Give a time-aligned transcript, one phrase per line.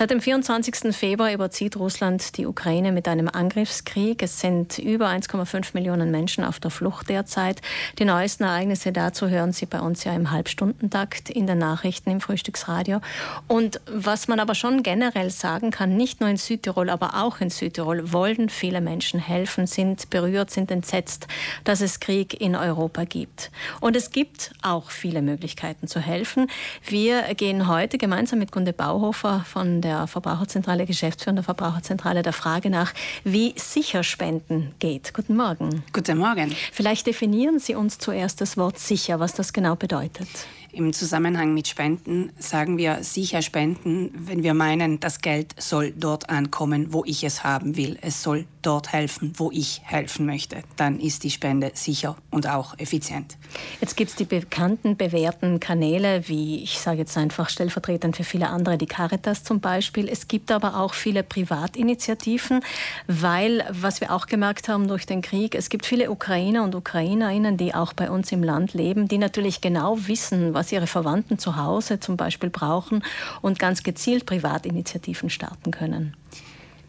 [0.00, 0.96] Seit dem 24.
[0.96, 4.22] Februar überzieht Russland die Ukraine mit einem Angriffskrieg.
[4.22, 7.60] Es sind über 1,5 Millionen Menschen auf der Flucht derzeit.
[7.98, 12.22] Die neuesten Ereignisse dazu hören Sie bei uns ja im Halbstundentakt in den Nachrichten im
[12.22, 13.02] Frühstücksradio.
[13.46, 17.50] Und was man aber schon generell sagen kann, nicht nur in Südtirol, aber auch in
[17.50, 21.26] Südtirol wollen viele Menschen helfen, sind berührt, sind entsetzt,
[21.64, 23.50] dass es Krieg in Europa gibt.
[23.82, 26.46] Und es gibt auch viele Möglichkeiten zu helfen.
[26.86, 32.70] Wir gehen heute gemeinsam mit Gunde Bauhofer von der der Verbraucherzentrale, geschäftsführender Verbraucherzentrale, der Frage
[32.70, 32.92] nach,
[33.24, 35.12] wie sicher Spenden geht.
[35.14, 35.82] Guten Morgen.
[35.92, 36.54] Guten Morgen.
[36.72, 40.28] Vielleicht definieren Sie uns zuerst das Wort sicher, was das genau bedeutet.
[40.72, 46.30] Im Zusammenhang mit Spenden sagen wir sicher spenden, wenn wir meinen, das Geld soll dort
[46.30, 47.98] ankommen, wo ich es haben will.
[48.02, 50.62] Es soll dort helfen, wo ich helfen möchte.
[50.76, 53.36] Dann ist die Spende sicher und auch effizient.
[53.80, 58.48] Jetzt gibt es die bekannten, bewährten Kanäle, wie ich sage jetzt einfach stellvertretend für viele
[58.48, 60.08] andere, die Caritas zum Beispiel.
[60.08, 62.60] Es gibt aber auch viele Privatinitiativen,
[63.08, 67.56] weil, was wir auch gemerkt haben durch den Krieg, es gibt viele Ukrainer und Ukrainerinnen,
[67.56, 71.56] die auch bei uns im Land leben, die natürlich genau wissen, was ihre Verwandten zu
[71.56, 73.02] Hause zum Beispiel brauchen
[73.40, 76.16] und ganz gezielt Privatinitiativen starten können.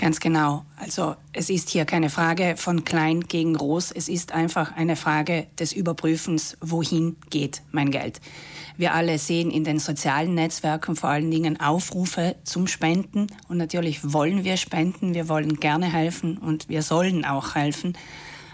[0.00, 0.64] Ganz genau.
[0.78, 3.92] Also es ist hier keine Frage von klein gegen groß.
[3.92, 8.18] Es ist einfach eine Frage des Überprüfens, wohin geht mein Geld.
[8.78, 13.26] Wir alle sehen in den sozialen Netzwerken vor allen Dingen Aufrufe zum Spenden.
[13.48, 17.92] Und natürlich wollen wir spenden, wir wollen gerne helfen und wir sollen auch helfen.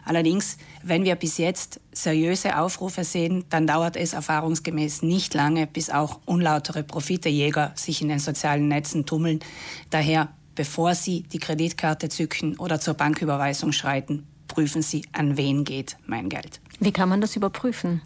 [0.06, 5.90] Allerdings, wenn wir bis jetzt seriöse Aufrufe sehen, dann dauert es erfahrungsgemäß nicht lange, bis
[5.90, 9.40] auch unlautere Profitejäger sich in den sozialen Netzen tummeln.
[9.90, 15.96] Daher, bevor Sie die Kreditkarte zücken oder zur Banküberweisung schreiten, prüfen Sie, an wen geht
[16.06, 16.60] mein Geld.
[16.78, 18.00] Wie kann man das überprüfen?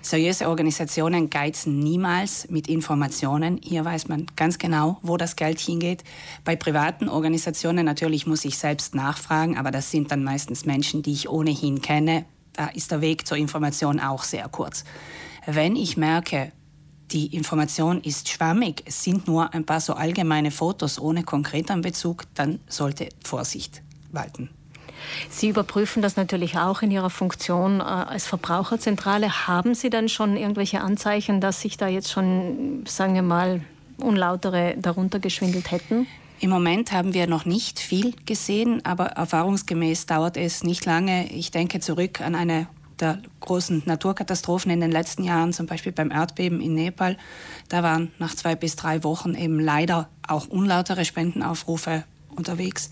[0.00, 3.60] Seriöse Organisationen geizen niemals mit Informationen.
[3.62, 6.04] Hier weiß man ganz genau, wo das Geld hingeht.
[6.44, 11.12] Bei privaten Organisationen natürlich muss ich selbst nachfragen, aber das sind dann meistens Menschen, die
[11.12, 12.24] ich ohnehin kenne.
[12.52, 14.84] Da ist der Weg zur Information auch sehr kurz.
[15.46, 16.52] Wenn ich merke,
[17.10, 22.24] die Information ist schwammig, es sind nur ein paar so allgemeine Fotos ohne konkreten Bezug,
[22.34, 23.82] dann sollte Vorsicht
[24.12, 24.50] walten.
[25.30, 29.46] Sie überprüfen das natürlich auch in Ihrer Funktion äh, als Verbraucherzentrale.
[29.46, 33.62] Haben Sie denn schon irgendwelche Anzeichen, dass sich da jetzt schon, sagen wir mal,
[34.00, 36.06] unlautere darunter geschwindelt hätten?
[36.40, 41.32] Im Moment haben wir noch nicht viel gesehen, aber erfahrungsgemäß dauert es nicht lange.
[41.32, 42.68] Ich denke zurück an eine
[43.00, 47.16] der großen Naturkatastrophen in den letzten Jahren, zum Beispiel beim Erdbeben in Nepal.
[47.68, 52.04] Da waren nach zwei bis drei Wochen eben leider auch unlautere Spendenaufrufe
[52.34, 52.90] unterwegs.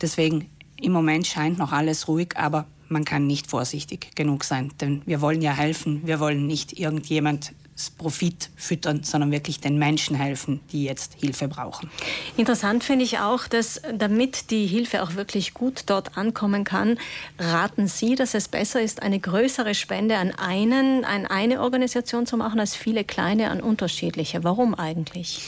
[0.00, 0.50] Deswegen
[0.80, 5.20] im Moment scheint noch alles ruhig, aber man kann nicht vorsichtig genug sein, denn wir
[5.20, 6.02] wollen ja helfen.
[6.04, 7.52] Wir wollen nicht irgendjemand
[7.98, 11.90] Profit füttern, sondern wirklich den Menschen helfen, die jetzt Hilfe brauchen.
[12.36, 16.98] Interessant finde ich auch, dass damit die Hilfe auch wirklich gut dort ankommen kann,
[17.38, 22.36] raten Sie, dass es besser ist, eine größere Spende an einen, an eine Organisation zu
[22.36, 24.44] machen, als viele kleine an unterschiedliche.
[24.44, 25.42] Warum eigentlich?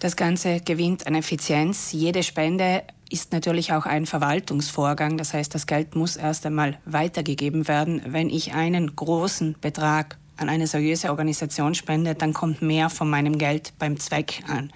[0.00, 1.92] Das Ganze gewinnt an Effizienz.
[1.92, 5.16] Jede Spende ist natürlich auch ein Verwaltungsvorgang.
[5.16, 8.02] Das heißt, das Geld muss erst einmal weitergegeben werden.
[8.06, 13.38] Wenn ich einen großen Betrag an eine seriöse Organisation spende, dann kommt mehr von meinem
[13.38, 14.72] Geld beim Zweck an.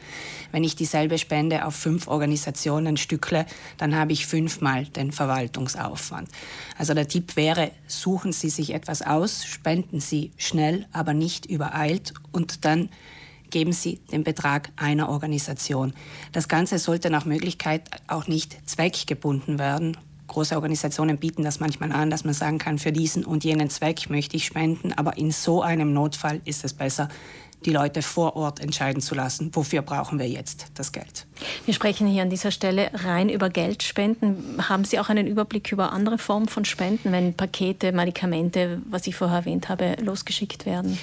[0.50, 3.47] Wenn ich dieselbe Spende auf fünf Organisationen stückle,
[3.78, 6.28] dann habe ich fünfmal den Verwaltungsaufwand.
[6.76, 12.12] Also der Tipp wäre, suchen Sie sich etwas aus, spenden Sie schnell, aber nicht übereilt
[12.32, 12.91] und dann
[13.53, 15.93] geben Sie den Betrag einer Organisation.
[16.33, 19.97] Das Ganze sollte nach Möglichkeit auch nicht zweckgebunden werden.
[20.27, 24.11] Große Organisationen bieten das manchmal an, dass man sagen kann, für diesen und jenen Zweck
[24.11, 27.09] möchte ich spenden, aber in so einem Notfall ist es besser,
[27.65, 31.27] die Leute vor Ort entscheiden zu lassen, wofür brauchen wir jetzt das Geld.
[31.65, 34.69] Wir sprechen hier an dieser Stelle rein über Geldspenden.
[34.69, 39.17] Haben Sie auch einen Überblick über andere Formen von Spenden, wenn Pakete, Medikamente, was ich
[39.17, 40.99] vorher erwähnt habe, losgeschickt werden?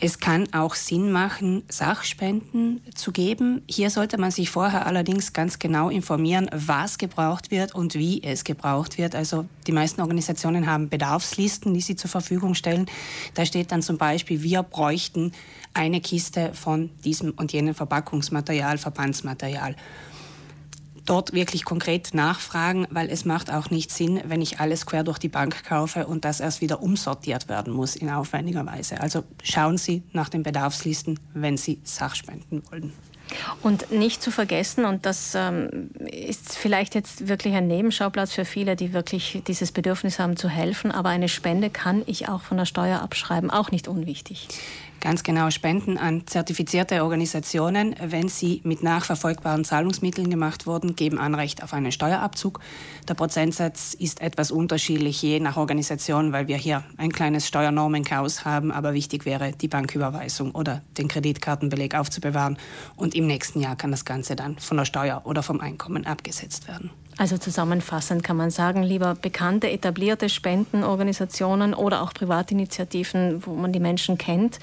[0.00, 3.62] Es kann auch Sinn machen, Sachspenden zu geben.
[3.68, 8.44] Hier sollte man sich vorher allerdings ganz genau informieren, was gebraucht wird und wie es
[8.44, 9.14] gebraucht wird.
[9.14, 12.86] Also die meisten Organisationen haben Bedarfslisten, die sie zur Verfügung stellen.
[13.34, 15.32] Da steht dann zum Beispiel, wir bräuchten
[15.74, 19.76] eine Kiste von diesem und jenem Verpackungsmaterial, Verbandsmaterial.
[21.04, 25.18] Dort wirklich konkret nachfragen, weil es macht auch nicht Sinn, wenn ich alles quer durch
[25.18, 29.00] die Bank kaufe und das erst wieder umsortiert werden muss in aufwendiger Weise.
[29.00, 32.92] Also schauen Sie nach den Bedarfslisten, wenn Sie Sachspenden wollen.
[33.62, 38.76] Und nicht zu vergessen, und das ähm, ist vielleicht jetzt wirklich ein Nebenschauplatz für viele,
[38.76, 42.66] die wirklich dieses Bedürfnis haben zu helfen, aber eine Spende kann ich auch von der
[42.66, 44.48] Steuer abschreiben, auch nicht unwichtig.
[45.02, 51.64] Ganz genau, Spenden an zertifizierte Organisationen, wenn sie mit nachverfolgbaren Zahlungsmitteln gemacht wurden, geben Anrecht
[51.64, 52.60] auf einen Steuerabzug.
[53.08, 58.70] Der Prozentsatz ist etwas unterschiedlich je nach Organisation, weil wir hier ein kleines Steuernormenchaos haben,
[58.70, 62.56] aber wichtig wäre, die Banküberweisung oder den Kreditkartenbeleg aufzubewahren
[62.94, 66.68] und im nächsten Jahr kann das Ganze dann von der Steuer oder vom Einkommen abgesetzt
[66.68, 66.90] werden.
[67.18, 73.80] Also zusammenfassend kann man sagen, lieber bekannte, etablierte Spendenorganisationen oder auch Privatinitiativen, wo man die
[73.80, 74.58] Menschen kennt,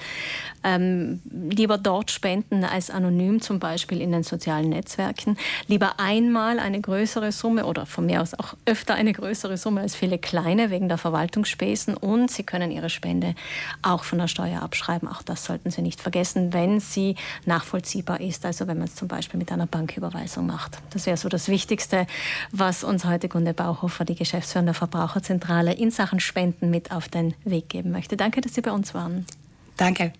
[0.64, 5.38] ähm, lieber dort spenden als anonym, zum Beispiel in den sozialen Netzwerken.
[5.68, 9.94] Lieber einmal eine größere Summe oder von mir aus auch öfter eine größere Summe als
[9.94, 11.96] viele kleine wegen der Verwaltungsspesen.
[11.96, 13.34] Und Sie können Ihre Spende
[13.82, 15.08] auch von der Steuer abschreiben.
[15.08, 17.14] Auch das sollten Sie nicht vergessen, wenn sie
[17.46, 18.44] nachvollziehbar ist.
[18.44, 20.78] Also wenn man es zum Beispiel mit einer Banküberweisung macht.
[20.90, 22.06] Das wäre so das Wichtigste
[22.52, 27.34] was uns heute Gunde Bauhofer, die Geschäftsführerin der Verbraucherzentrale, in Sachen Spenden mit auf den
[27.44, 28.16] Weg geben möchte.
[28.16, 29.26] Danke, dass Sie bei uns waren.
[29.76, 30.12] Danke.